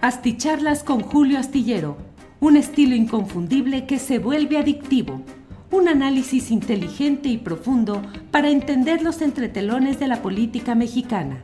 [0.00, 1.96] Asticharlas con Julio Astillero,
[2.38, 5.22] un estilo inconfundible que se vuelve adictivo.
[5.72, 8.00] Un análisis inteligente y profundo
[8.30, 11.42] para entender los entretelones de la política mexicana.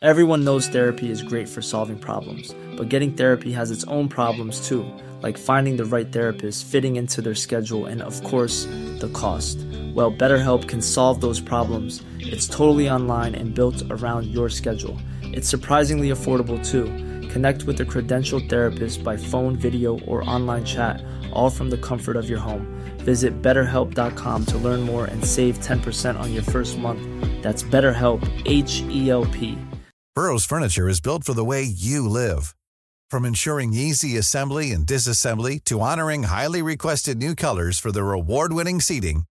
[0.00, 4.68] Everyone knows therapy is great for solving problems, but getting therapy has its own problems
[4.68, 4.84] too,
[5.22, 8.66] like finding the right therapist, fitting into their schedule, and of course,
[8.98, 9.60] the cost.
[9.94, 12.02] Well, BetterHelp can solve those problems.
[12.18, 14.98] It's totally online and built around your schedule.
[15.22, 16.86] It's surprisingly affordable too.
[17.28, 21.02] Connect with a credentialed therapist by phone, video, or online chat,
[21.32, 22.66] all from the comfort of your home.
[22.98, 27.00] Visit betterhelp.com to learn more and save 10% on your first month.
[27.42, 29.58] That's BetterHelp, H E L P.
[30.14, 32.54] Burrow's Furniture is built for the way you live.
[33.10, 38.52] From ensuring easy assembly and disassembly to honoring highly requested new colors for their award
[38.52, 39.24] winning seating,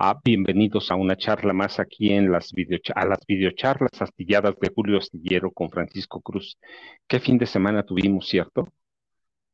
[0.00, 2.52] Ah, bienvenidos a una charla más aquí en las
[2.94, 6.56] a las videocharlas astilladas de Julio Astillero con Francisco Cruz.
[7.08, 8.68] ¿Qué fin de semana tuvimos, cierto?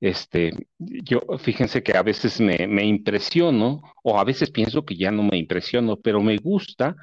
[0.00, 5.10] Este, yo, fíjense que a veces me, me impresiono, o a veces pienso que ya
[5.10, 6.94] no me impresiono, pero me gusta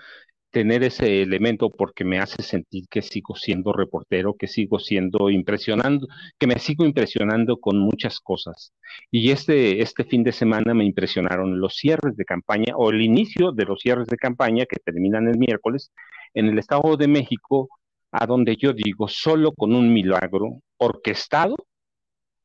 [0.52, 6.08] tener ese elemento porque me hace sentir que sigo siendo reportero, que sigo siendo impresionando,
[6.38, 8.74] que me sigo impresionando con muchas cosas.
[9.10, 13.52] Y este, este fin de semana me impresionaron los cierres de campaña o el inicio
[13.54, 15.92] de los cierres de campaña que terminan el miércoles
[16.34, 17.70] en el Estado de México,
[18.12, 21.56] a donde yo digo, solo con un milagro orquestado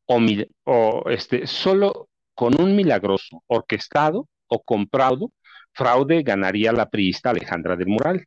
[0.07, 0.21] o,
[0.65, 5.33] o este, solo con un milagroso orquestado o comprado
[5.77, 8.25] fraude ganaría la priista Alejandra del Mural.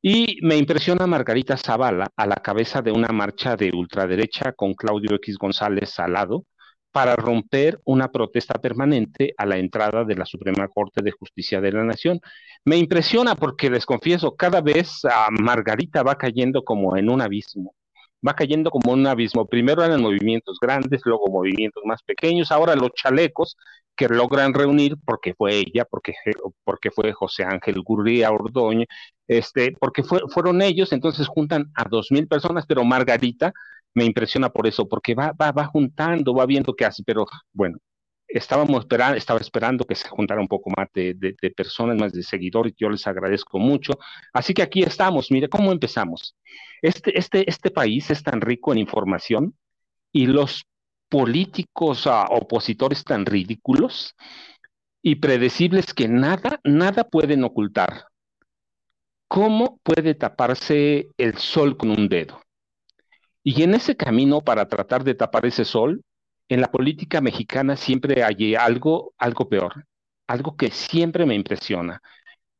[0.00, 5.16] Y me impresiona Margarita Zavala a la cabeza de una marcha de ultraderecha con Claudio
[5.16, 6.44] X González al lado
[6.90, 11.72] para romper una protesta permanente a la entrada de la Suprema Corte de Justicia de
[11.72, 12.20] la Nación.
[12.64, 17.74] Me impresiona porque les confieso, cada vez a Margarita va cayendo como en un abismo
[18.26, 19.46] va cayendo como un abismo.
[19.46, 23.56] Primero eran movimientos grandes, luego movimientos más pequeños, ahora los chalecos
[23.96, 26.14] que logran reunir, porque fue ella, porque,
[26.64, 28.86] porque fue José Ángel Gurría Ordoño,
[29.28, 33.52] este, porque fueron ellos, entonces juntan a dos mil personas, pero Margarita
[33.94, 37.78] me impresiona por eso, porque va, va, va juntando, va viendo qué hace, pero bueno,
[38.32, 42.22] estábamos esperando, estaba esperando que se juntara un poco más de, de, personas, más de
[42.22, 43.98] seguidores, yo les agradezco mucho.
[44.32, 46.34] Así que aquí estamos, mire cómo empezamos.
[46.80, 49.54] Este, este, este país es tan rico en información
[50.12, 50.64] y los
[51.12, 54.16] políticos uh, opositores tan ridículos
[55.02, 58.06] y predecibles que nada, nada pueden ocultar.
[59.28, 62.40] ¿Cómo puede taparse el sol con un dedo?
[63.44, 66.02] Y en ese camino para tratar de tapar ese sol,
[66.48, 69.84] en la política mexicana siempre hay algo, algo peor,
[70.26, 72.00] algo que siempre me impresiona.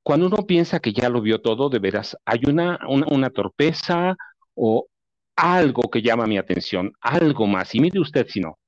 [0.02, 4.14] Cuando uno piensa que ya lo vio todo, de veras, hay una, una torpeza
[4.54, 4.88] o
[5.42, 7.74] algo que llama mi atención, algo más.
[7.74, 8.58] Y mire usted si no,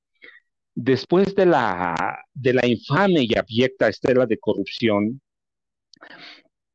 [0.75, 5.21] después de la, de la infame y abyecta estela de corrupción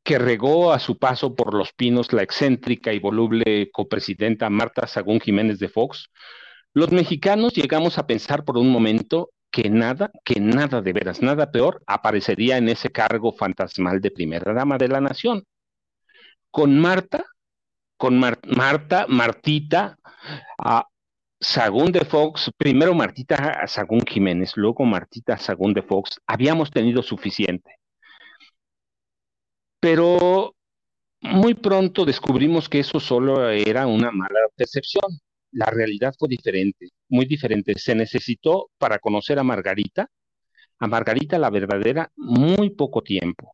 [0.03, 5.21] que regó a su paso por los pinos la excéntrica y voluble copresidenta Marta Sagún
[5.21, 6.09] Jiménez de Fox,
[6.73, 11.51] los mexicanos llegamos a pensar por un momento que nada, que nada de veras, nada
[11.51, 15.45] peor aparecería en ese cargo fantasmal de primera dama de la nación.
[16.51, 17.25] Con Marta
[18.01, 19.99] con Marta, Martita,
[20.59, 20.87] a
[21.39, 27.77] Sagún de Fox, primero Martita Sagún Jiménez, luego Martita Sagún de Fox, habíamos tenido suficiente.
[29.81, 30.55] Pero
[31.21, 35.21] muy pronto descubrimos que eso solo era una mala percepción.
[35.53, 37.75] La realidad fue diferente, muy diferente.
[37.79, 40.09] Se necesitó para conocer a Margarita,
[40.79, 43.53] a Margarita la verdadera, muy poco tiempo.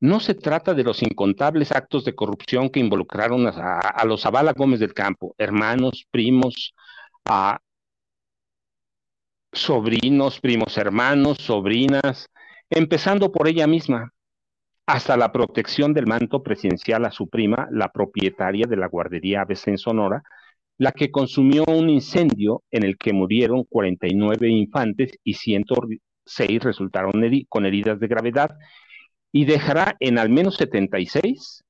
[0.00, 4.80] No se trata de los incontables actos de corrupción que involucraron a, los Zavala Gómez
[4.80, 6.74] del Campo, hermanos, primos,
[9.52, 12.28] sobrinos, primos hermanos, sobrinas,
[12.70, 14.14] empezando por ella misma,
[14.86, 19.68] hasta la protección del manto presidencial a su prima, la propietaria de la guardería Aves
[19.68, 20.22] en Sonora,
[20.78, 27.12] la que consumió un incendio en el que murieron 49 infantes y 106 resultaron
[27.50, 28.56] con heridas de gravedad
[29.32, 31.62] y dejará en al menos 76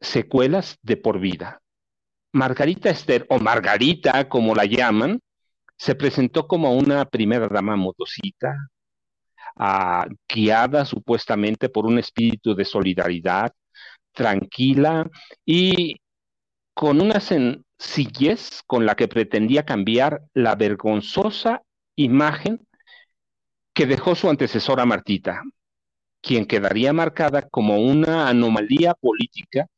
[0.00, 1.60] secuelas de por vida.
[2.32, 5.20] Margarita Esther, o Margarita, como la llaman,
[5.76, 8.54] se presentó como una primera dama modosita,
[9.56, 13.52] ah, guiada supuestamente por un espíritu de solidaridad,
[14.12, 15.08] tranquila
[15.44, 15.96] y
[16.74, 21.62] con una sencillez con la que pretendía cambiar la vergonzosa
[21.96, 22.66] imagen
[23.72, 25.42] que dejó su antecesora Martita,
[26.26, 29.68] quien quedaría marcada como una anomalía política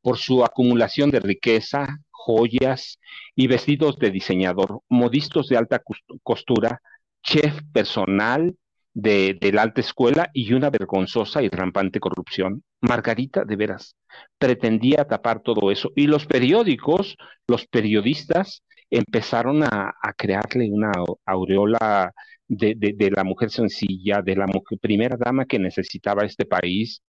[0.00, 3.00] por su acumulación de riqueza, joyas
[3.34, 5.82] y vestidos de diseñador, modistos de alta
[6.22, 6.80] costura,
[7.20, 8.54] chef personal
[8.94, 12.62] de, la alta escuela y una vergonzosa y rampante corrupción.
[12.80, 13.96] Margarita, de veras,
[14.38, 15.90] pretendía tapar todo eso.
[15.96, 17.16] Y los periódicos,
[17.48, 20.92] los periodistas, empezaron a crearle una
[21.26, 22.12] aureola
[22.48, 24.46] de, de, la mujer sencilla, de la
[24.80, 27.02] primera dama que necesitaba este país.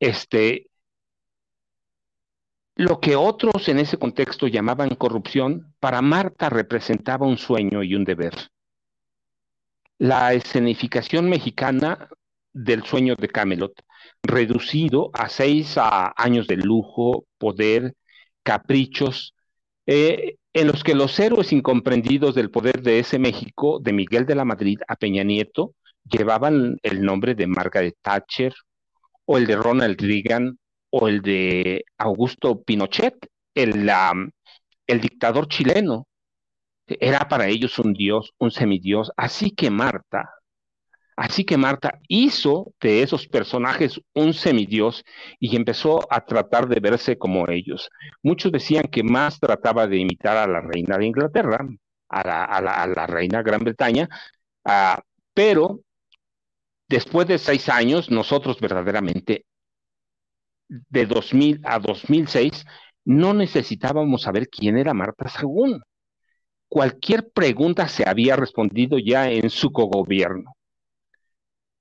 [0.00, 0.66] Este,
[2.76, 8.04] lo que otros en ese contexto llamaban corrupción, para Marta representaba un sueño y un
[8.04, 8.34] deber.
[9.98, 12.08] La escenificación mexicana
[12.52, 13.72] del sueño de Camelot,
[14.22, 17.94] reducido a seis a años de lujo, poder,
[18.42, 19.34] caprichos,
[19.86, 24.36] eh, en los que los héroes incomprendidos del poder de ese México, de Miguel de
[24.36, 25.74] la Madrid a Peña Nieto,
[26.04, 28.54] llevaban el nombre de Margaret Thatcher
[29.24, 30.58] o el de Ronald Reagan
[30.90, 33.16] o el de Augusto Pinochet,
[33.54, 33.90] el,
[34.86, 36.06] el dictador chileno.
[36.86, 39.10] Era para ellos un dios, un semidios.
[39.16, 40.30] Así que Marta,
[41.16, 45.04] así que Marta hizo de esos personajes un semidios
[45.38, 47.90] y empezó a tratar de verse como ellos.
[48.22, 51.66] Muchos decían que más trataba de imitar a la reina de Inglaterra,
[52.08, 54.08] a la, reina Gran Bretaña,
[54.64, 55.00] uh,
[55.34, 55.80] pero
[56.88, 59.46] después de seis años, nosotros verdaderamente
[60.68, 62.64] de 2000 a 2006,
[63.04, 65.82] no necesitábamos saber quién era Marta Sagún.
[66.68, 70.56] Cualquier pregunta se había respondido ya en su cogobierno.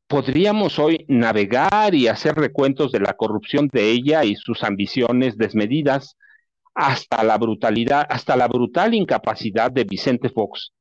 [0.08, 6.16] Podríamos hoy navegar y hacer recuentos de la corrupción de ella y sus ambiciones desmedidas
[6.76, 10.72] hasta la brutalidad, hasta la brutal incapacidad de Vicente Fox.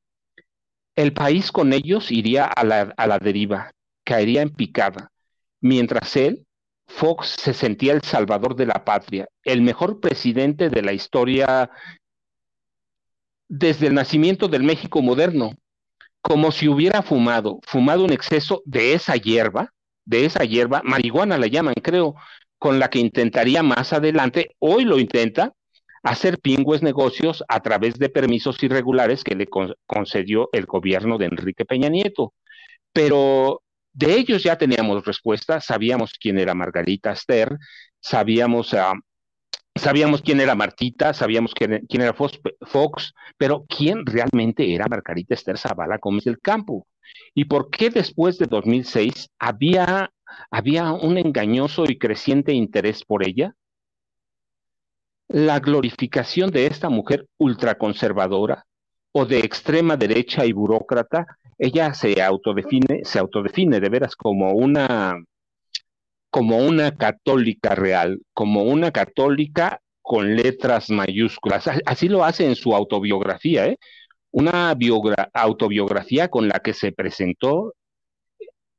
[0.95, 3.71] El país con ellos iría a la, a la deriva,
[4.03, 5.11] caería en picada,
[5.61, 6.45] mientras él
[6.87, 11.71] Fox se sentía el salvador de la patria, el mejor presidente de la historia
[13.47, 15.51] desde el nacimiento del México moderno,
[16.23, 19.73] como si hubiera fumado, fumado un exceso de esa hierba,
[20.05, 22.15] de esa hierba, marihuana la llaman, creo,
[22.57, 25.51] con la que intentaría más adelante, hoy lo intenta,
[26.01, 29.47] hacer pingües negocios a través de permisos irregulares que le
[29.85, 32.33] concedió el gobierno de Enrique Peña Nieto.
[32.93, 33.61] Pero
[33.91, 37.57] de ellos ya teníamos respuesta, sabíamos quién era Margarita Esther,
[37.99, 38.97] sabíamos, uh,
[39.75, 45.33] sabíamos quién era Martita, sabíamos quién, quién era Fox, Fox, pero quién realmente era Margarita
[45.33, 46.87] Esther Zavala Gómez del Campo.
[47.33, 50.11] ¿Y por qué después de 2006 había,
[50.51, 53.55] había un engañoso y creciente interés por ella?
[55.27, 58.65] La glorificación de esta mujer ultraconservadora
[59.11, 61.25] o de extrema derecha y burócrata
[61.57, 65.15] ella se autodefine, se autodefine de veras como una,
[66.33, 71.69] como una católica real, como una católica con letras mayúsculas.
[71.85, 73.77] Así lo hace en su autobiografía, ¿eh?
[74.31, 74.75] una
[75.31, 77.75] autobiografía con la que se presentó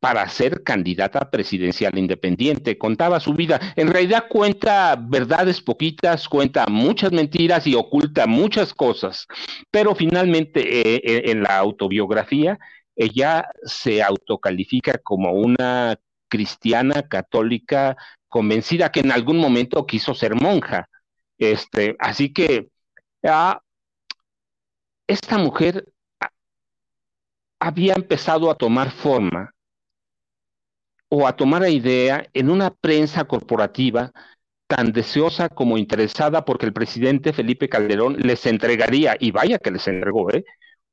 [0.01, 2.77] para ser candidata presidencial independiente.
[2.77, 3.61] Contaba su vida.
[3.77, 9.29] En realidad cuenta verdades poquitas, cuenta muchas mentiras y oculta muchas cosas.
[9.71, 12.59] Pero finalmente eh, eh, en la autobiografía
[12.97, 15.97] ella se autocalifica como una
[16.29, 17.97] cristiana católica
[18.29, 20.89] convencida que en algún momento quiso ser monja.
[21.39, 22.69] Este, así que
[23.25, 23.61] ah,
[25.07, 25.85] esta mujer
[27.59, 29.53] había empezado a tomar forma
[31.09, 34.13] o a tomar idea en una prensa corporativa
[34.67, 39.87] tan deseosa como interesada porque el presidente Felipe Calderón les entregaría, y vaya que les
[39.87, 40.45] entregó, ¿eh?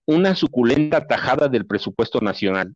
[0.05, 2.73] una suculenta tajada del presupuesto nacional.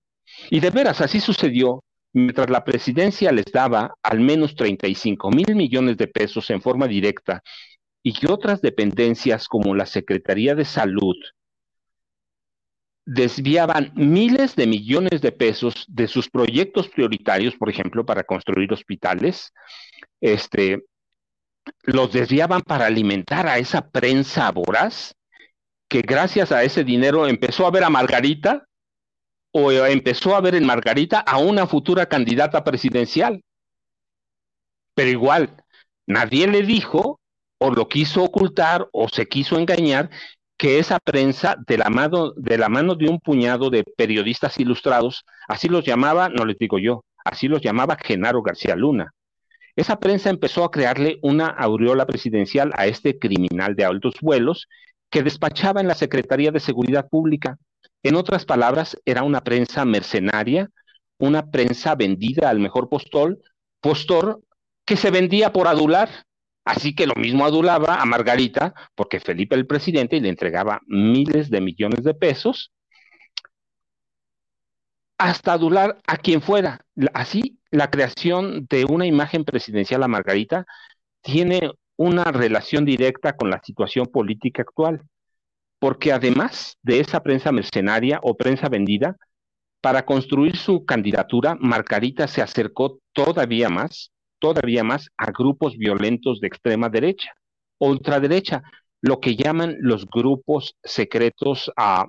[0.49, 1.83] Y de veras, así sucedió,
[2.15, 7.43] mientras la presidencia les daba al menos 35 mil millones de pesos en forma directa
[8.01, 11.15] y que otras dependencias como la Secretaría de Salud,
[13.05, 19.51] desviaban miles de millones de pesos de sus proyectos prioritarios, por ejemplo, para construir hospitales,
[20.21, 20.85] este,
[21.83, 25.13] los desviaban para alimentar a esa prensa voraz
[25.89, 28.65] que gracias a ese dinero empezó a ver a Margarita
[29.57, 33.41] o empezó a ver en Margarita a una futura candidata presidencial.
[34.93, 35.63] Pero igual,
[36.05, 37.21] nadie le dijo
[37.57, 40.09] o lo quiso ocultar o se quiso engañar
[40.57, 46.27] que esa prensa de la mano de un puñado de periodistas ilustrados, así los llamaba,
[46.27, 49.13] no les digo yo, así los llamaba Genaro García Luna.
[49.77, 54.67] Esa prensa empezó a crearle una aureola presidencial a este criminal de altos vuelos
[55.09, 57.57] que despachaba en la Secretaría de Seguridad Pública.
[58.05, 60.69] En otras palabras, era una prensa mercenaria,
[61.17, 63.39] una prensa vendida al mejor postor,
[63.81, 64.43] postor
[64.85, 66.07] que se vendía por adular.
[66.65, 71.61] Así que lo mismo adulaba a Margarita, porque Felipe el presidente le entregaba miles de
[71.61, 72.71] millones de pesos,
[75.17, 76.85] hasta adular a quien fuera.
[77.11, 80.67] Así, la creación de una imagen presidencial a Margarita
[81.23, 85.01] tiene una relación directa con la situación política actual,
[85.85, 89.17] porque además de esa prensa mercenaria o prensa vendida,
[89.81, 96.47] para construir su candidatura, Margarita se acercó todavía más, todavía más a grupos violentos de
[96.47, 97.29] extrema derecha,
[97.77, 98.63] ultraderecha,
[98.99, 102.07] lo que llaman los grupos secretos a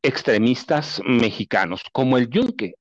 [0.00, 2.74] extremistas mexicanos, como el Yunque.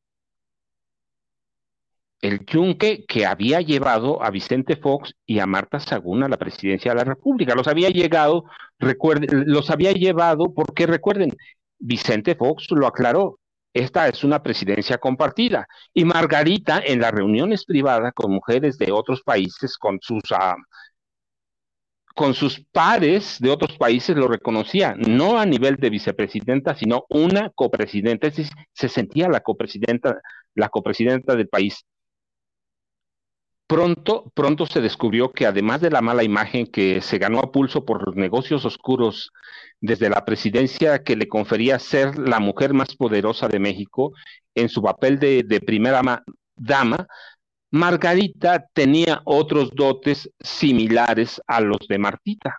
[2.22, 6.92] El Yunque que había llevado a Vicente Fox y a Marta Sagún a la presidencia
[6.92, 7.56] de la República.
[7.56, 8.46] Los había llegado,
[8.80, 11.32] recuerden, los había llevado porque recuerden,
[11.80, 13.40] Vicente Fox lo aclaró,
[13.78, 15.68] esta es una presidencia compartida.
[15.94, 20.56] Y Margarita, en las reuniones privadas con mujeres de otros países, con sus, uh,
[22.16, 27.52] con sus pares de otros países, lo reconocía, no a nivel de vicepresidenta, sino una
[27.52, 28.28] copresidenta.
[28.28, 30.22] Es decir, se sentía la copresidenta,
[30.56, 31.86] la copresidenta del país.
[33.68, 37.84] Pronto, pronto se descubrió que además de la mala imagen que se ganó a pulso
[37.84, 39.34] por los negocios oscuros
[39.82, 44.14] desde la presidencia que le confería ser la mujer más poderosa de México
[44.56, 46.02] en su papel de, primera
[46.56, 47.08] dama,
[47.70, 52.58] Margarita tenía otros dotes similares a los de Martita.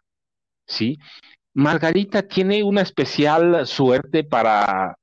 [0.66, 0.98] ¿sí?
[1.54, 4.94] Margarita tiene una especial suerte para,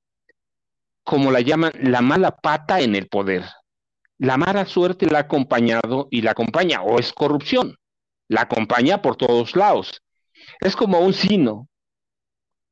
[1.03, 3.43] como la llaman, la mala pata en el poder.
[4.17, 7.77] La mala suerte la ha acompañado y la acompaña, o es corrupción,
[8.29, 10.01] la acompaña por todos lados.
[10.59, 11.67] Es como un sino,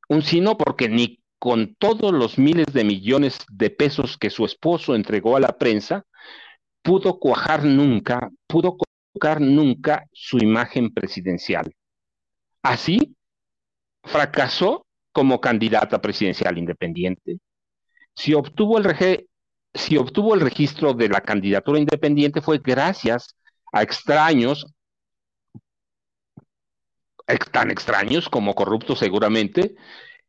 [0.10, 4.96] un sino porque ni con todos los miles de millones de pesos que su esposo
[4.96, 6.06] entregó a la prensa,
[6.82, 11.74] pudo cuajar nunca, pudo colocar nunca su imagen presidencial.
[12.62, 13.18] Así,
[14.04, 17.40] fracasó como candidata presidencial independiente.
[18.16, 18.86] Si obtuvo el,
[19.74, 23.36] si obtuvo el registro de la candidatura independiente fue gracias
[23.72, 24.68] a extraños,
[27.52, 29.76] tan extraños como corruptos seguramente,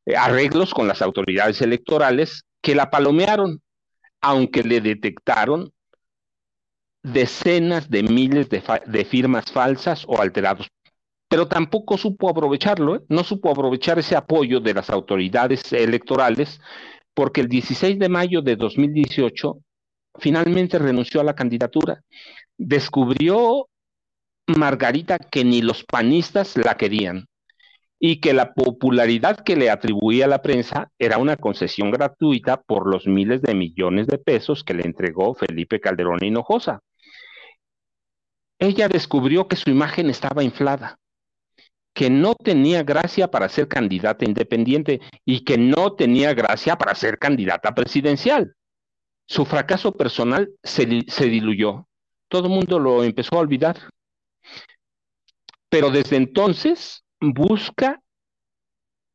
[0.07, 3.63] eh, arreglos con las autoridades electorales que la palomearon,
[4.21, 5.73] aunque le detectaron
[7.03, 10.69] decenas de miles de, firmas falsas o alterados.
[11.29, 13.01] Pero tampoco supo aprovecharlo, ¿eh?
[13.09, 16.61] no supo aprovechar ese apoyo de las autoridades electorales
[17.15, 19.59] porque el 16 de mayo de 2018
[20.19, 22.03] finalmente renunció a la candidatura.
[22.59, 23.69] Descubrió
[24.47, 27.27] Margarita que ni los panistas la querían
[27.99, 33.07] y que la popularidad que le atribuía la prensa era una concesión gratuita por los
[33.07, 36.81] miles de millones de pesos que le entregó Felipe Calderón Hinojosa.
[38.59, 40.99] Ella descubrió que su imagen estaba inflada
[41.95, 47.19] que no tenía gracia para ser candidata independiente y que no tenía gracia para ser
[47.19, 48.55] candidata presidencial.
[49.27, 51.87] Su fracaso personal se, diluyó.
[52.29, 53.77] Todo el mundo lo empezó a olvidar.
[55.71, 58.03] Pero desde entonces busca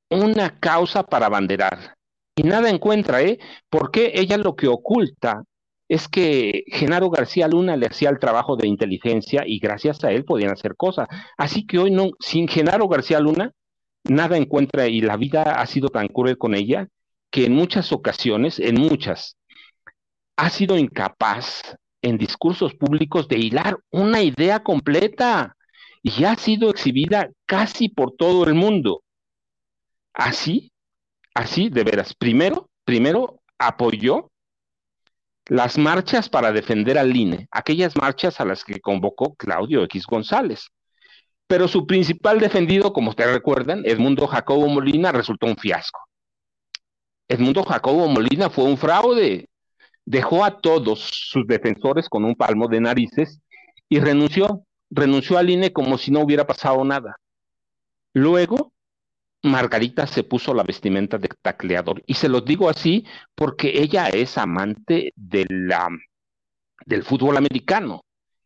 [0.10, 1.96] una causa para abanderar.
[2.36, 3.40] Y nada encuentra, ¿eh?
[3.70, 5.44] Porque ella lo que oculta
[5.90, 10.24] es que Genaro García Luna le hacía el trabajo de inteligencia y gracias a él
[10.24, 11.08] podían hacer cosas.
[11.36, 13.52] Así que hoy no, sin Genaro García Luna,
[14.04, 16.88] nada encuentra y la vida ha sido tan cruel con ella
[17.32, 19.36] que en muchas ocasiones, en muchas,
[20.38, 25.58] ha sido incapaz en discursos públicos de hilar una idea completa
[26.04, 29.02] y ha sido exhibida casi por todo el mundo.
[30.14, 30.72] Así,
[31.34, 34.30] así de veras, primero, primero apoyó
[35.50, 40.70] las marchas para defender al INE, aquellas marchas a las que convocó Claudio X González.
[41.48, 46.00] Pero su principal defendido, como ustedes recuerdan, Edmundo Jacobo Molina, resultó un fiasco.
[47.28, 49.50] Edmundo Jacobo Molina fue un fraude.
[50.06, 53.40] Dejó a todos sus defensores con un palmo de narices
[53.90, 57.18] y renunció, renunció al INE como si no hubiera pasado nada.
[58.14, 58.72] Luego
[59.44, 62.04] Margarita se puso la vestimenta de tacleador.
[62.06, 63.06] Y se los digo así
[63.36, 65.90] porque ella es amante de la,
[66.86, 68.04] del fútbol americano,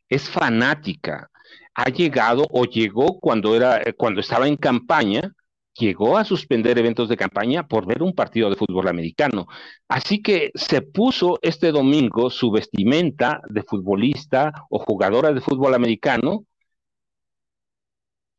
[0.09, 1.29] es fanática.
[1.75, 5.33] ha llegado o llegó cuando, era, cuando estaba en campaña,
[5.75, 9.47] llegó a suspender eventos de campaña por ver un partido de fútbol americano.
[9.87, 16.45] Así que se puso este domingo su vestimenta de futbolista o jugadora de fútbol americano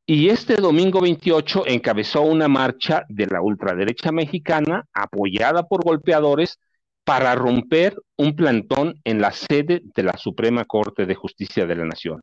[0.07, 6.59] y este domingo 28 encabezó una marcha de la ultraderecha mexicana apoyada por golpeadores
[7.05, 11.87] para romper un plantón en la sede de la Suprema Corte de Justicia de la
[11.87, 12.23] Nación.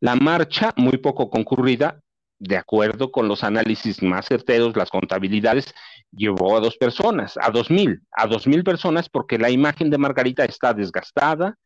[0.00, 2.00] La marcha, muy poco concurrida,
[2.38, 5.72] de acuerdo con los análisis más certeros, las contabilidades,
[6.10, 9.98] llevó a dos personas, a dos mil, a dos mil personas, porque la imagen de
[9.98, 11.56] Margarita está desgastada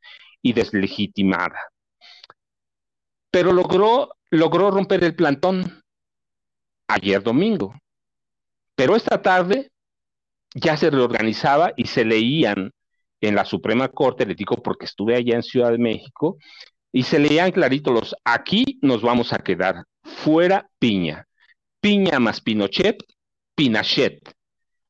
[0.42, 1.58] y deslegitimada.
[3.30, 5.82] Pero logró, logró romper el plantón
[6.88, 7.74] ayer domingo.
[8.74, 9.70] Pero esta tarde
[10.54, 12.72] ya se reorganizaba y se leían
[13.20, 16.38] en la Suprema Corte, le digo porque estuve allá en Ciudad de México,
[16.92, 21.26] y se leían clarito los, aquí nos vamos a quedar, fuera piña,
[21.80, 22.96] piña más Pinochet,
[23.54, 24.18] Pinochet.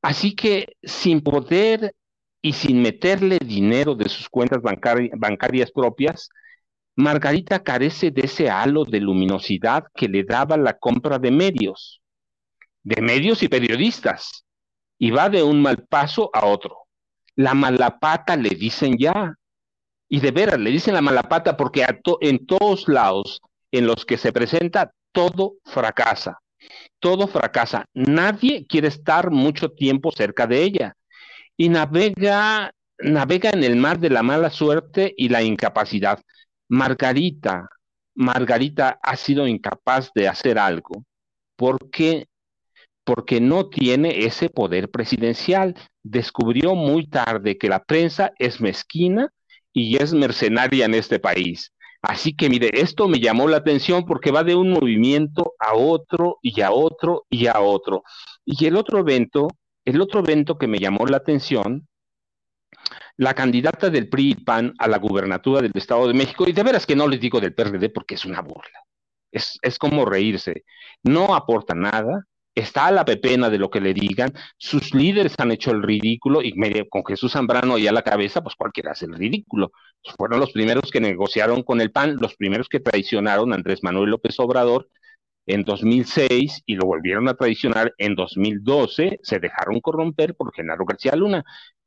[0.03, 1.95] Así que sin poder
[2.41, 6.31] y sin meterle dinero de sus cuentas bancarias propias,
[6.97, 12.01] Margarita carece de ese halo de luminosidad que le daba la compra de medios,
[12.83, 14.45] de medios y periodistas,
[14.99, 16.77] y va de un mal paso a otro.
[17.37, 19.35] La malapata le dicen ya,
[20.09, 21.87] y de veras, le dicen la mala pata porque
[22.21, 26.39] en todos lados en los que se presenta, todo fracasa.
[26.99, 27.87] Todo fracasa.
[27.95, 30.97] Nadie quiere estar mucho tiempo cerca de ella.
[31.57, 36.21] Y navega, navega en el mar de la mala suerte y la incapacidad.
[36.71, 37.69] Margarita,
[38.15, 41.05] Margarita ha sido incapaz de hacer algo
[41.57, 42.29] porque
[43.03, 45.75] porque no tiene ese poder presidencial.
[46.05, 49.33] Descubrió muy tarde que la prensa es mezquina
[49.73, 51.73] y es mercenaria en este país.
[52.03, 56.39] Así que mire, esto me llamó la atención porque va de un movimiento a otro
[56.41, 58.05] y a otro y a otro.
[58.45, 59.49] Y el otro evento,
[59.85, 61.89] el otro evento que me llamó la atención,
[63.21, 66.63] la candidata del PRI y PAN a la gubernatura del Estado de México, y de
[66.63, 68.81] veras que no les digo del PRD porque es una burla,
[69.31, 70.65] es, es como reírse,
[71.03, 75.53] no aporta nada, está a la pepena de lo que le digan, sus líderes han
[75.53, 76.55] hecho el ridículo y
[76.89, 79.71] con Jesús Zambrano ahí a la cabeza, pues cualquiera hace el ridículo.
[80.17, 84.13] Fueron los primeros que negociaron con el PAN, los primeros que traicionaron a Andrés Manuel
[84.13, 84.89] López Obrador
[85.45, 91.15] en 2006 y lo volvieron a traicionar en 2012, se dejaron corromper por Genaro García
[91.15, 91.45] Luna.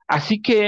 [0.07, 0.67] Así que...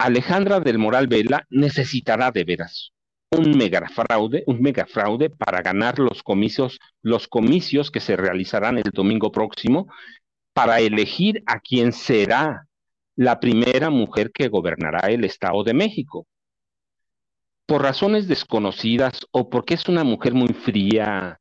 [0.00, 2.94] Alejandra del Moral Vela necesitará de veras
[3.36, 9.30] un megafraude, un megafraude para ganar los comicios, los comicios que se realizarán el domingo
[9.30, 9.88] próximo
[10.54, 12.66] para elegir a quién será
[13.14, 16.26] la primera mujer que gobernará el Estado de México.
[17.66, 21.38] Por razones desconocidas o porque es una mujer muy fría,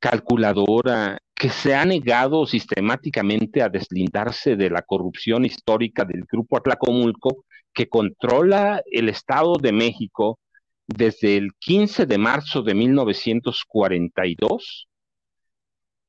[0.00, 7.44] calculadora, que se ha negado sistemáticamente a deslindarse de la corrupción histórica del Grupo Atlacomulco,
[7.72, 10.38] que controla el Estado de México
[10.86, 14.88] desde el 15 de marzo de 1942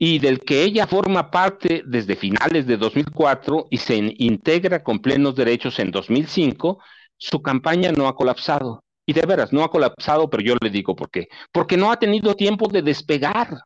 [0.04, 5.36] y del que ella forma parte desde finales de 2004 y se integra con plenos
[5.36, 6.80] derechos en 2005,
[7.18, 8.84] su campaña no ha colapsado.
[9.06, 11.28] Y de veras, no ha colapsado, pero yo le digo por qué.
[11.52, 13.62] Porque no ha tenido tiempo de despegar.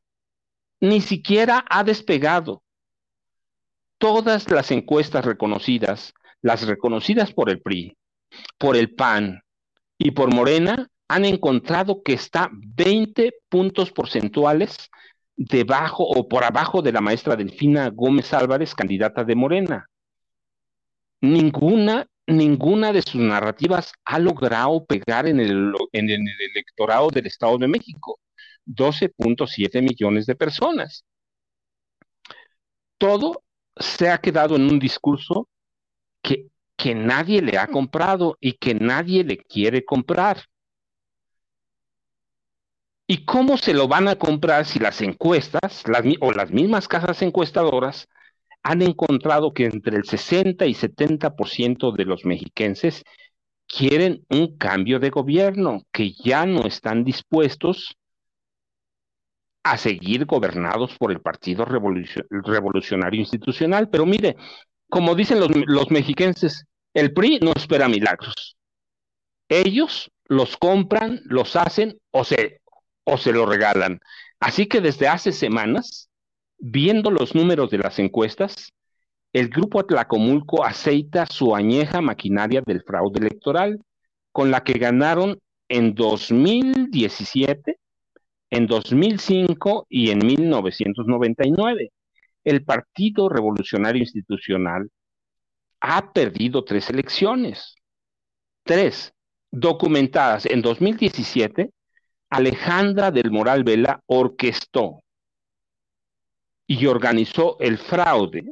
[0.81, 2.63] Ni siquiera ha despegado.
[3.97, 6.13] Todas las encuestas reconocidas
[6.45, 7.97] las reconocidas por el PRI,
[8.59, 9.41] por el PAN
[9.97, 14.91] y por Morena, han encontrado que está 20 puntos porcentuales
[15.35, 19.89] debajo o por abajo de la maestra Delfina Gómez Álvarez, candidata de Morena.
[21.19, 27.57] ninguna, ninguna de sus narrativas ha logrado pegar en el, en el electorado del Estado
[27.57, 28.19] de México.
[28.67, 31.03] 12.7 millones de personas.
[32.99, 33.41] Todo
[33.75, 35.49] se ha quedado en un discurso
[36.25, 40.43] que, nadie le ha comprado y que nadie le quiere comprar.
[43.07, 45.83] ¿Y cómo se lo van a comprar si las encuestas
[46.19, 48.07] o las mismas casas encuestadoras
[48.63, 53.03] han encontrado que entre el 60 y 70% de los mexiquenses
[53.67, 57.95] quieren un cambio de gobierno, que ya no están dispuestos
[59.63, 63.89] a seguir gobernados por el Partido Revolucionario Institucional.
[63.89, 64.35] Pero mire,
[64.89, 68.55] como dicen los, los mexiquenses, el PRI no espera milagros.
[69.49, 72.61] Ellos los compran, los hacen o se,
[73.03, 73.99] o se lo regalan.
[74.39, 76.09] Así que desde hace semanas,
[76.57, 78.71] viendo los números de las encuestas,
[79.33, 83.81] el grupo Atlacomulco aceita su añeja maquinaria del fraude electoral,
[84.31, 87.77] con la que ganaron en 2017,
[88.49, 91.91] en 2005 y en 1999.
[92.45, 94.89] El Partido Revolucionario Institucional
[95.81, 97.75] ha perdido tres elecciones.
[98.63, 99.13] Tres,
[99.51, 101.71] documentadas en 2017,
[102.29, 105.01] Alejandra del Moral Vela orquestó
[106.67, 108.45] y organizó el fraude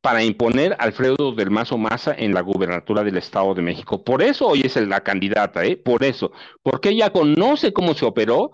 [0.00, 4.02] para imponer a Alfredo del Mazo Maza en la gubernatura del Estado de México.
[4.02, 5.76] Por eso hoy es la candidata, ¿eh?
[5.76, 8.50] Por eso, porque ella conoce cómo se operó,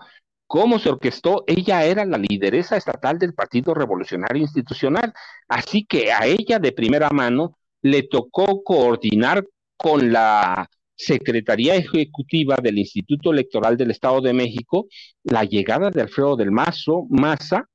[0.47, 5.13] cómo se orquestó, ella era la lideresa estatal del Partido Revolucionario Institucional,
[5.47, 12.79] así que a ella de primera mano le tocó coordinar con la Secretaría Ejecutiva del
[12.79, 14.87] Instituto Electoral del Estado de México
[15.23, 17.67] la llegada de Alfredo del Mazo Maza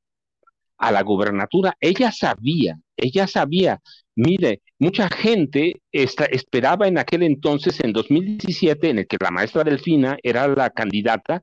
[0.77, 1.77] a la gubernatura.
[1.79, 3.81] Ella sabía, ella sabía,
[4.17, 10.19] mire, mucha gente esperaba en aquel entonces, en 2017, en el que la maestra Delfina
[10.25, 11.41] era la candidata,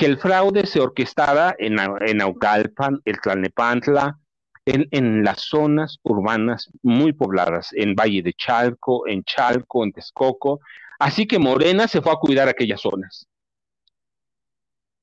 [0.00, 4.18] que el fraude se orquestara en, en Naucalpan, el Tlalnepantla,
[4.64, 10.60] en, en, las zonas urbanas muy pobladas, en Valle de Chalco, en Chalco, en Texcoco.
[10.98, 13.26] Así que Morena se fue a cuidar aquellas zonas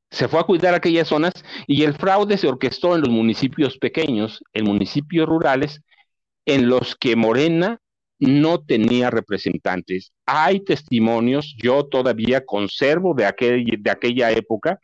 [0.09, 1.33] se fue a cuidar aquellas zonas
[1.67, 5.81] y el fraude se orquestó en los municipios pequeños, en municipios rurales,
[6.45, 7.81] en los que Morena
[8.19, 10.11] no tenía representantes.
[10.25, 14.79] Hay testimonios, yo todavía conservo de, aquel, de aquella época,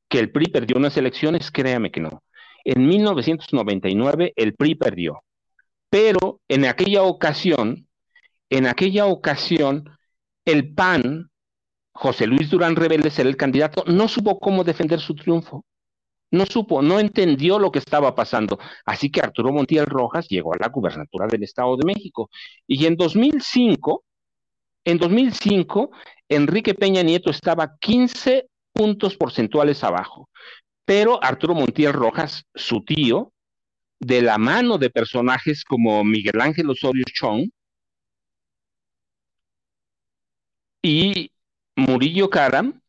[0.09, 2.23] que el PRI perdió unas elecciones, créame que no.
[2.65, 5.23] En 1999 el PRI perdió,
[5.89, 7.89] pero en aquella ocasión,
[8.51, 9.89] en aquella ocasión,
[10.45, 11.31] el PAN
[11.93, 15.65] José Luis Durán Rebelde ser el candidato, no supo cómo defender su triunfo.
[16.31, 18.59] No supo, no entendió lo que estaba pasando.
[18.85, 22.31] Así que Arturo Montiel Rojas llegó a la gubernatura del Estado de México.
[22.67, 24.05] Y en 2005,
[24.85, 25.91] en 2005,
[26.29, 30.29] Enrique Peña Nieto estaba 15 puntos porcentuales abajo.
[30.85, 33.33] Pero Arturo Montiel Rojas, su tío,
[34.01, 37.51] de la mano de personajes como Miguel Ángel Osorio Chong
[40.83, 41.31] y
[41.77, 42.80] Murillo Caram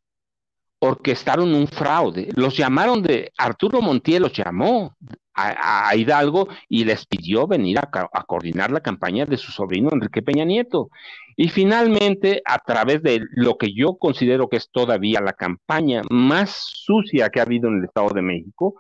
[0.84, 2.30] orquestaron un fraude.
[2.36, 4.98] Los llamaron de, Arturo Montiel los llamó
[5.36, 10.44] a, Hidalgo y les pidió venir a, coordinar la campaña de su sobrino Enrique Peña
[10.44, 10.90] Nieto.
[11.38, 16.50] Y finalmente, a través de lo que yo considero que es todavía la campaña más
[16.50, 18.76] sucia que ha habido en el Estado de México,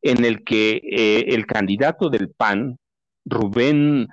[0.00, 2.78] en el que eh, el candidato del PAN,
[3.26, 4.08] Rubén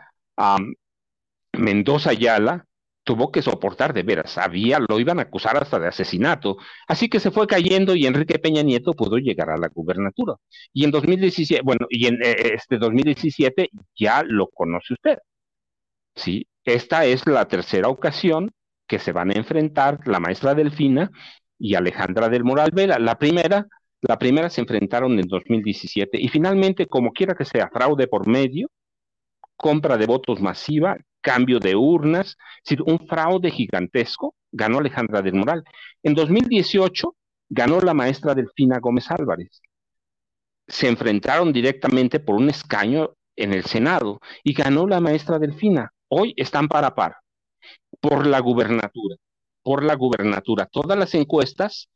[1.53, 2.65] Mendoza Ayala,
[3.11, 6.55] tuvo que soportar de veras, había, lo iban a acusar hasta de asesinato,
[6.87, 10.35] así que se fue cayendo y Enrique Peña Nieto pudo llegar a la gubernatura.
[10.71, 13.69] Y en 2017, bueno, y en eh, este 2017
[13.99, 15.17] ya lo conoce usted.
[16.15, 16.47] ¿sí?
[16.63, 18.49] Esta es la tercera ocasión
[18.87, 21.11] que se van a enfrentar la maestra Delfina
[21.59, 22.97] y Alejandra del Moral Vela.
[22.97, 23.67] La primera,
[23.99, 28.69] la primera se enfrentaron en 2017 y finalmente, como quiera que sea, fraude por medio,
[29.57, 32.37] compra de votos masiva, cambio de urnas,
[32.85, 35.63] un fraude gigantesco, ganó Alejandra del Moral.
[36.03, 37.15] En 2018
[37.49, 39.61] ganó la maestra Delfina Gómez Álvarez.
[40.67, 45.91] Se enfrentaron directamente por un escaño en el Senado y ganó la maestra Delfina.
[46.07, 47.17] Hoy están para par
[47.99, 49.15] por la gubernatura,
[49.63, 50.65] por la gubernatura.
[50.65, 51.89] Todas las encuestas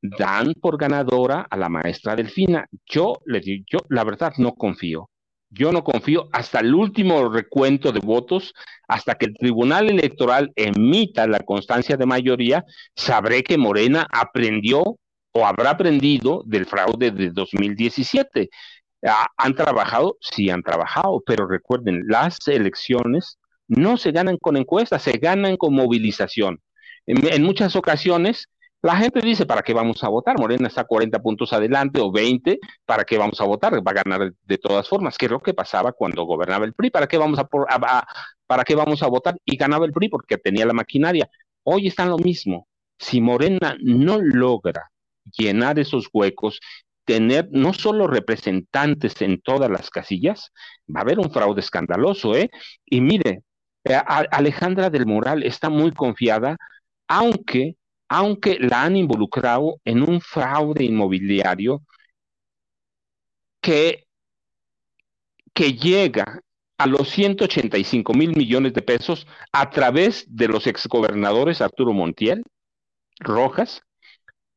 [0.00, 2.66] dan por ganadora a la maestra Delfina.
[2.84, 5.08] Yo le digo, yo la verdad no confío.
[5.50, 8.52] Yo no confío hasta el último recuento de votos,
[8.88, 14.98] hasta que el Tribunal Electoral emita la constancia de mayoría, sabré que Morena aprendió
[15.32, 18.48] o habrá aprendido del fraude de 2017.
[19.06, 20.16] Ah, ¿Han trabajado?
[20.20, 25.74] Sí, han trabajado, pero recuerden, las elecciones no se ganan con encuestas, se ganan con
[25.74, 26.60] movilización.
[27.06, 28.48] En, muchas ocasiones,
[28.86, 30.38] la gente dice, ¿para qué vamos a votar?
[30.38, 33.74] Morena está 40 puntos adelante o 20, ¿para qué vamos a votar?
[33.74, 36.90] Va a ganar de todas formas, que es lo que pasaba cuando gobernaba el PRI,
[36.90, 39.36] ¿para qué vamos a, votar?
[39.44, 41.28] Y ganaba el PRI porque tenía la maquinaria.
[41.64, 42.68] Hoy están lo mismo.
[42.98, 44.90] Si Morena no logra
[45.36, 46.60] llenar esos huecos,
[47.04, 50.52] tener no solo representantes en todas las casillas,
[50.94, 52.50] va a haber un fraude escandaloso, ¿eh?
[52.84, 53.42] Y mire,
[53.84, 56.56] eh, Alejandra del Moral está muy confiada,
[57.08, 57.76] aunque,
[58.08, 61.82] aunque la han involucrado en un fraude inmobiliario
[63.60, 64.04] que,
[65.54, 66.40] llega
[66.78, 72.44] a los 185 mil millones de pesos a través de los exgobernadores Arturo Montiel,
[73.18, 73.82] Rojas,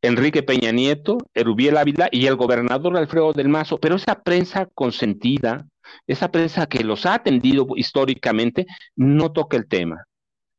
[0.02, 5.66] Enrique Peña Nieto, Erubiel Ávila y el gobernador Alfredo del Mazo, pero esa prensa consentida,
[6.06, 10.06] esa prensa que los ha atendido históricamente, no toca el tema.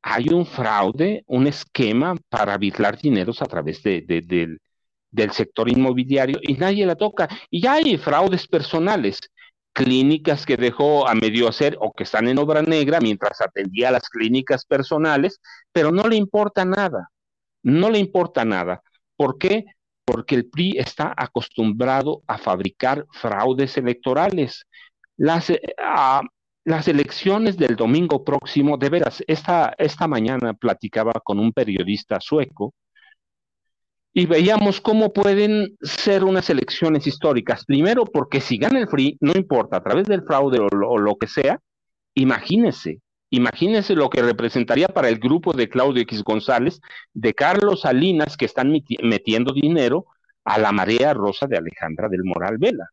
[0.02, 4.60] Hay un fraude, un esquema para vigilar dineros a través de, del,
[5.10, 7.28] del sector inmobiliario y nadie la toca.
[7.50, 9.20] Y ya hay fraudes personales,
[9.72, 13.92] clínicas que dejó a medio hacer o que están en obra negra mientras atendía a
[13.92, 15.40] las clínicas personales,
[15.72, 17.10] pero no le importa nada,
[17.62, 18.82] no le importa nada.
[19.16, 19.64] ¿Por qué?
[20.04, 24.66] Porque el PRI está acostumbrado a fabricar fraudes electorales.
[25.16, 25.60] Las, eh,
[26.64, 32.74] las elecciones del domingo próximo, de veras, esta, esta mañana platicaba con un periodista sueco
[34.12, 37.64] y veíamos cómo pueden ser unas elecciones históricas.
[37.64, 41.28] Primero, porque si gana el PRI, no importa, a través del fraude o lo que
[41.28, 41.60] sea,
[42.14, 46.80] imagínense, Imagínense lo que representaría para el grupo de Claudio X González,
[47.14, 50.06] de Carlos Salinas, que están metiendo dinero
[50.44, 52.90] a la marea rosa de Alejandra del Moral Vela.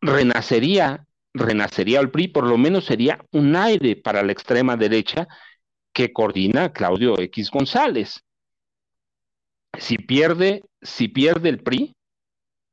[0.00, 5.28] Renacería, renacería el PRI, por lo menos sería un aire para la extrema derecha
[5.92, 8.22] que coordina Claudio X González.
[9.78, 11.94] Si pierde, si pierde el PRI,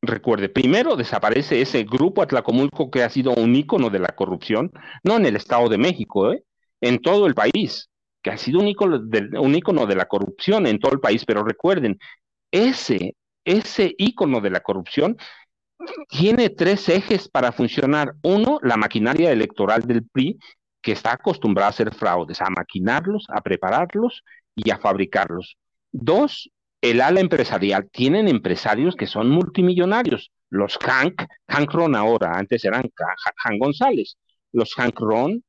[0.02, 4.72] Recuerde, primero desaparece ese grupo Atlacomulco que ha sido un ícono de la corrupción,
[5.04, 6.43] no en el Estado de México, ¿eh?
[6.82, 7.89] en todo el país,
[8.22, 11.26] que ha sido un ícono, de, un ícono de la corrupción en todo el país,
[11.26, 11.98] pero recuerden,
[12.52, 15.17] ese, ese ícono de la corrupción
[16.10, 18.16] tiene tres ejes para funcionar.
[18.24, 20.38] Uno, la maquinaria electoral del PRI,
[20.82, 24.24] que está acostumbrada a hacer fraudes, a maquinarlos, a prepararlos
[24.56, 25.58] y a fabricarlos.
[25.92, 26.50] Dos,
[26.82, 30.32] el ala empresarial, tienen empresarios que son multimillonarios.
[30.50, 34.18] Los Hank, Hank Ron ahora, antes eran Hank González.
[34.54, 35.44] Los Hank Ron,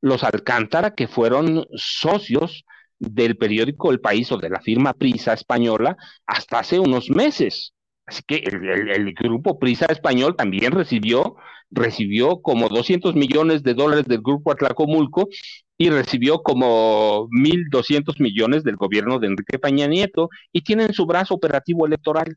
[0.00, 2.64] los Alcántara, que fueron socios
[2.98, 7.72] del periódico El País o de la firma Prisa española hasta hace unos meses.
[8.10, 11.36] Así que el, grupo Prisa español también recibió,
[11.70, 15.28] recibió como 200 millones de dólares del grupo Atlacomulco
[15.78, 21.34] y recibió como 1.200 millones del gobierno de Enrique Peña Nieto y tienen su brazo
[21.34, 22.36] operativo electoral.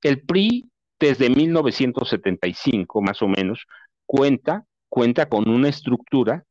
[0.00, 3.66] El PRI, desde 1975 más o menos,
[4.06, 6.42] cuenta, cuenta con una estructura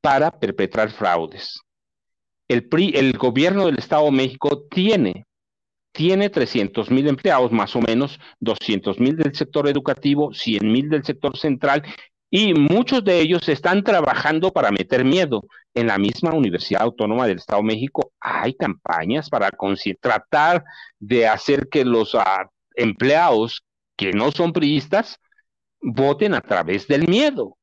[0.00, 1.58] para perpetrar fraudes.
[2.46, 5.26] El PRI, el gobierno del Estado de México tiene
[5.98, 11.02] tiene 300 mil empleados, más o menos 200 mil del sector educativo, 100 mil del
[11.02, 11.82] sector central
[12.30, 15.42] y muchos de ellos están trabajando para meter miedo.
[15.74, 19.50] En la misma Universidad Autónoma del Estado de México hay campañas para
[20.00, 20.62] tratar
[21.00, 23.64] de hacer que los ah, empleados
[23.96, 25.18] que no son priistas
[25.82, 27.57] voten a través del miedo.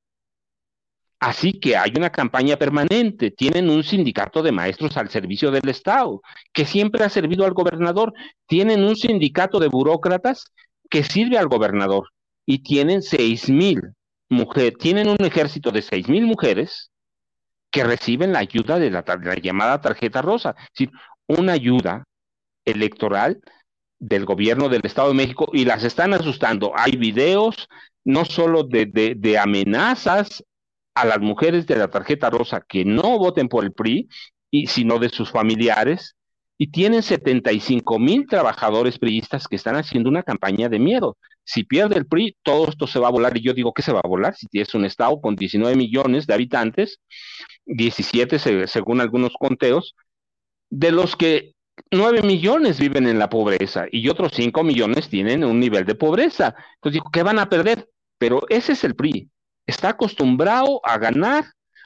[1.19, 6.21] Así que hay una campaña permanente, tienen un sindicato de maestros al servicio del Estado,
[6.53, 8.13] que siempre ha servido al gobernador,
[8.47, 10.51] tienen un sindicato de burócratas
[10.89, 12.09] que sirve al gobernador.
[12.45, 13.81] Y tienen seis mil
[14.29, 16.91] mujeres, tienen un ejército de seis mil mujeres
[17.71, 19.03] que reciben la ayuda de la,
[19.41, 20.91] llamada tarjeta rosa, es decir,
[21.27, 22.05] una ayuda
[22.63, 23.41] electoral
[23.99, 26.71] del gobierno del Estado de México y las están asustando.
[26.75, 27.67] Hay videos
[28.03, 30.43] no solo de, de, amenazas
[30.95, 34.09] a las mujeres de la tarjeta rosa que no voten por el PRI,
[34.49, 36.15] y, sino de sus familiares,
[36.57, 41.17] y tienen 75 mil trabajadores priistas que están haciendo una campaña de miedo.
[41.43, 43.35] Si pierde el PRI, todo esto se va a volar.
[43.37, 46.25] Y yo digo que se va a volar si tienes un estado con 19 millones
[46.27, 46.99] de habitantes,
[47.65, 49.95] 17 según algunos conteos,
[50.69, 51.55] de los que
[51.91, 56.55] 9 millones viven en la pobreza y otros 5 millones tienen un nivel de pobreza.
[56.75, 57.89] Entonces digo, ¿qué van a perder?
[58.17, 59.29] Pero ese es el PRI.
[59.65, 61.45] Está acostumbrado a ganar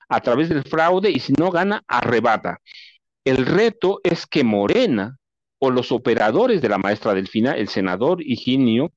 [0.10, 2.60] a través del fraude y si no gana, arrebata.
[3.24, 5.18] El reto es que Morena
[5.60, 8.92] o los operadores de la maestra Delfina, el senador Higinio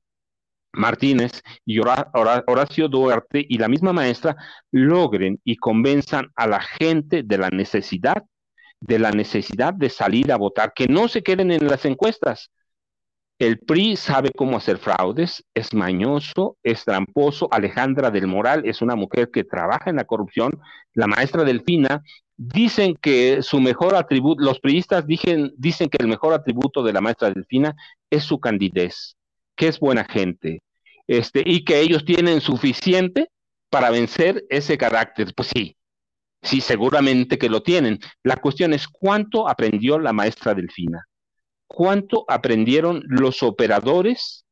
[0.73, 4.35] Martínez y Horacio Duarte y la misma maestra
[4.71, 8.23] logren y convenzan a la gente de la necesidad,
[8.79, 12.49] de la necesidad de salir a votar, que no se queden en las encuestas.
[13.39, 17.49] El PRI sabe cómo hacer fraudes, es mañoso, es tramposo.
[17.51, 20.61] Alejandra del Moral es una mujer que trabaja en la corrupción.
[20.93, 22.03] La maestra Delfina
[22.37, 27.01] dicen que su mejor atributo, los priistas dicen, dicen que el mejor atributo de la
[27.01, 27.75] maestra Delfina
[28.09, 29.17] es su candidez,
[29.55, 30.61] que es buena gente,
[31.07, 33.29] este, y que ellos tienen suficiente
[33.69, 35.33] para vencer ese carácter.
[35.35, 35.75] Pues sí,
[36.41, 37.99] sí, seguramente que lo tienen.
[38.23, 41.07] La cuestión es cuánto aprendió la maestra Delfina,
[41.73, 44.45] cuánto aprendieron los operadores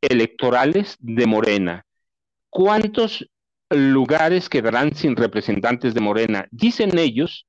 [0.00, 1.84] electorales de Morena,
[2.48, 3.28] cuántos
[3.68, 6.48] lugares quedarán sin representantes de Morena.
[6.50, 7.46] Dicen ellos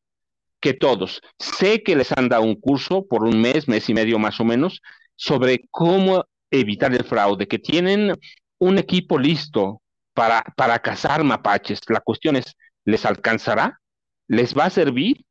[0.59, 4.19] que todos, sé que les han dado un curso por un mes, mes y medio
[4.19, 4.81] más o menos,
[5.15, 8.19] sobre cómo evitar el fraude, que tienen
[8.57, 9.81] un equipo listo
[10.13, 11.79] para, para cazar mapaches.
[11.87, 13.79] La cuestión es, ¿les alcanzará?
[14.27, 15.23] ¿Les va a servir?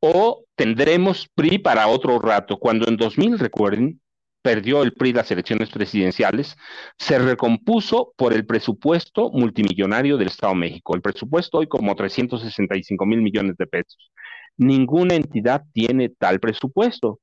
[0.00, 2.58] ¿O tendremos PRI para otro rato?
[2.58, 4.00] Cuando en 2000, recuerden,
[4.42, 6.56] perdió el PRI las elecciones presidenciales,
[6.96, 10.94] se recompuso por el presupuesto multimillonario del Estado de México.
[10.94, 14.10] El presupuesto hoy como 365 mil millones de pesos.
[14.56, 17.20] Ninguna entidad tiene tal presupuesto.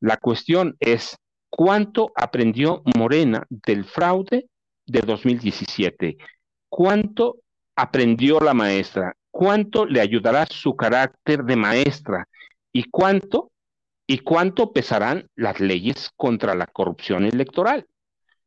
[0.00, 1.16] La cuestión es,
[1.50, 4.46] ¿cuánto aprendió Morena del fraude
[4.86, 6.16] de 2017?
[6.68, 7.38] ¿Cuánto
[7.76, 9.14] aprendió la maestra?
[9.32, 12.28] ¿Cuánto le ayudará su carácter de maestra?
[12.70, 13.52] ¿Y cuánto
[14.06, 17.86] ¿Y cuánto pesarán las leyes contra la corrupción electoral?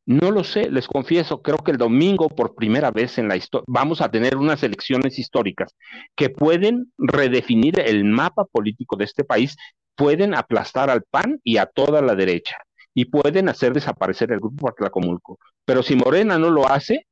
[0.05, 3.65] No lo sé, les confieso, creo que el domingo por primera vez en la historia
[3.67, 5.73] vamos a tener unas elecciones históricas
[6.15, 9.57] que pueden redefinir el mapa político de este país,
[9.95, 12.57] pueden aplastar al PAN y a toda la derecha
[12.93, 15.39] y pueden hacer desaparecer el grupo Atlacomulco.
[15.65, 17.07] Pero si Morena no lo hace,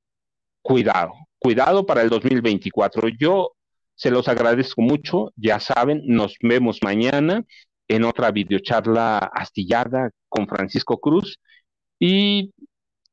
[0.62, 3.08] cuidado, cuidado para el 2024.
[3.20, 3.54] Yo
[3.96, 7.44] se los agradezco mucho, ya saben, nos vemos mañana
[7.88, 11.40] en otra videocharla astillada con Francisco Cruz.
[12.00, 12.52] Y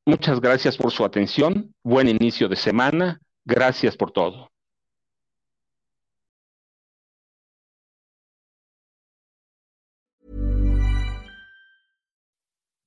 [0.05, 1.73] muchas gracias por su atención.
[1.83, 3.19] Buen inicio de semana.
[3.45, 4.50] Gracias por todo.